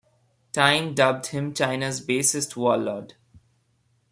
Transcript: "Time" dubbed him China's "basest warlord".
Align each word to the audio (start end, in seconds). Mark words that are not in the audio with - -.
"Time" 0.51 0.95
dubbed 0.95 1.27
him 1.27 1.53
China's 1.53 2.01
"basest 2.01 2.57
warlord". 2.57 3.13